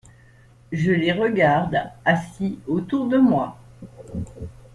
[0.71, 3.59] Je les regarde, assis autour de moi.